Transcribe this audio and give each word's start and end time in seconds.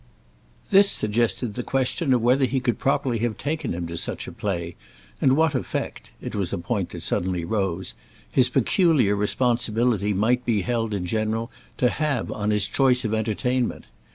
This 0.71 0.89
suggested 0.89 1.53
the 1.53 1.61
question 1.61 2.11
of 2.11 2.23
whether 2.23 2.45
he 2.45 2.59
could 2.59 2.79
properly 2.79 3.19
have 3.19 3.37
taken 3.37 3.71
him 3.71 3.85
to 3.85 3.95
such 3.97 4.27
a 4.27 4.31
play, 4.31 4.75
and 5.21 5.37
what 5.37 5.53
effect—it 5.53 6.33
was 6.33 6.51
a 6.51 6.57
point 6.57 6.89
that 6.89 7.03
suddenly 7.03 7.45
rose—his 7.45 8.49
peculiar 8.49 9.15
responsibility 9.15 10.11
might 10.11 10.43
be 10.43 10.61
held 10.63 10.95
in 10.95 11.05
general 11.05 11.51
to 11.77 11.89
have 11.91 12.31
on 12.31 12.49
his 12.49 12.67
choice 12.67 13.05
of 13.05 13.13
entertainment. 13.13 13.85